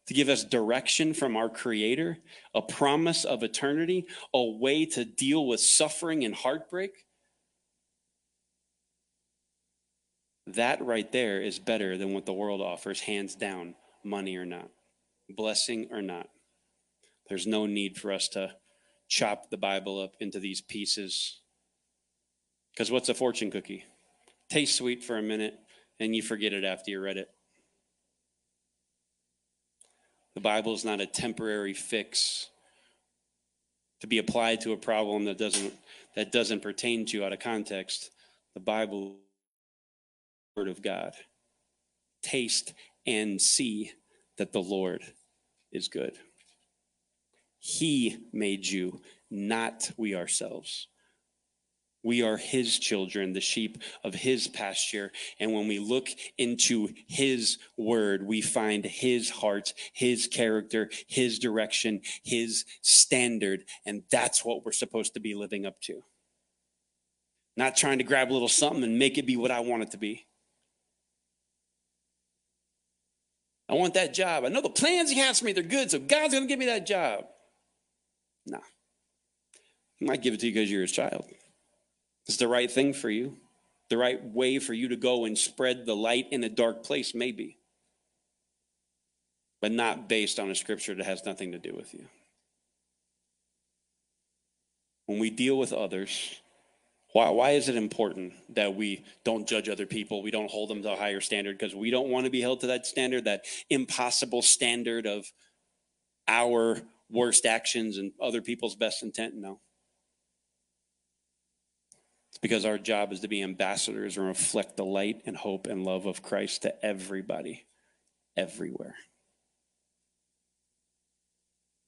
[0.06, 2.18] to give us direction from our Creator,
[2.54, 7.05] a promise of eternity, a way to deal with suffering and heartbreak.
[10.46, 13.74] That right there is better than what the world offers, hands down,
[14.04, 14.68] money or not,
[15.28, 16.28] blessing or not.
[17.28, 18.52] There's no need for us to
[19.08, 21.40] chop the Bible up into these pieces.
[22.72, 23.84] Because what's a fortune cookie?
[24.48, 25.54] Tastes sweet for a minute,
[25.98, 27.28] and you forget it after you read it.
[30.34, 32.50] The Bible is not a temporary fix
[34.00, 35.72] to be applied to a problem that doesn't
[36.14, 38.10] that doesn't pertain to out of context.
[38.54, 39.16] The Bible
[40.56, 41.12] word of God.
[42.22, 42.72] Taste
[43.06, 43.92] and see
[44.38, 45.02] that the Lord
[45.70, 46.14] is good.
[47.58, 49.00] He made you
[49.30, 50.88] not we ourselves.
[52.02, 55.10] We are his children, the sheep of his pasture.
[55.40, 62.02] And when we look into his word, we find his heart, his character, his direction,
[62.22, 63.64] his standard.
[63.84, 66.02] And that's what we're supposed to be living up to.
[67.56, 69.90] Not trying to grab a little something and make it be what I want it
[69.90, 70.26] to be.
[73.68, 74.44] I want that job.
[74.44, 76.58] I know the plans he has for me, they're good, so God's going to give
[76.58, 77.24] me that job.
[78.46, 78.60] No.
[79.96, 81.26] He might give it to you because you're his child.
[82.26, 83.36] It's the right thing for you,
[83.88, 87.14] the right way for you to go and spread the light in a dark place,
[87.14, 87.56] maybe,
[89.60, 92.04] but not based on a scripture that has nothing to do with you.
[95.06, 96.40] When we deal with others,
[97.16, 100.22] why, why is it important that we don't judge other people?
[100.22, 102.60] We don't hold them to a higher standard because we don't want to be held
[102.60, 105.24] to that standard, that impossible standard of
[106.28, 109.34] our worst actions and other people's best intent?
[109.34, 109.60] No.
[112.32, 115.86] It's because our job is to be ambassadors and reflect the light and hope and
[115.86, 117.64] love of Christ to everybody,
[118.36, 118.96] everywhere.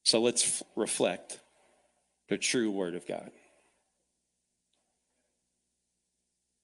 [0.05, 1.39] So let's f- reflect
[2.31, 3.31] the true Word of God.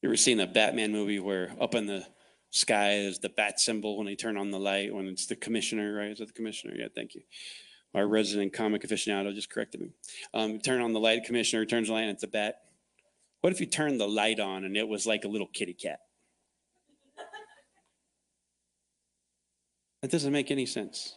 [0.04, 2.06] You ever seen a Batman movie where up in the
[2.50, 5.94] sky is the bat symbol when they turn on the light when it's the commissioner,
[5.94, 6.10] right?
[6.10, 6.74] Is it the commissioner?
[6.76, 7.22] Yeah, thank you.
[7.94, 9.92] My resident comic aficionado just corrected me.
[10.34, 12.56] Um, turn on the light, commissioner turns the light, and it's a bat.
[13.40, 16.00] What if you turned the light on and it was like a little kitty cat?
[20.02, 21.14] That doesn't make any sense.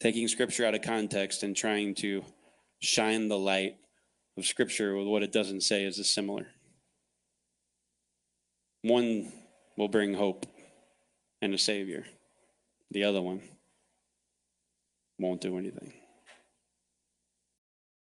[0.00, 2.24] Taking scripture out of context and trying to
[2.80, 3.76] shine the light
[4.36, 6.48] of scripture with what it doesn't say is a similar.
[8.82, 9.32] One
[9.76, 10.46] will bring hope
[11.42, 12.04] and a savior,
[12.90, 13.42] the other one
[15.18, 15.92] won't do anything.